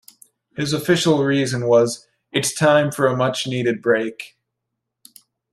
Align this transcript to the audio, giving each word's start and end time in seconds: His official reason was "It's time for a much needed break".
His 0.57 0.73
official 0.73 1.23
reason 1.23 1.67
was 1.67 2.07
"It's 2.31 2.55
time 2.55 2.91
for 2.91 3.05
a 3.05 3.15
much 3.15 3.45
needed 3.45 3.83
break". 3.83 4.35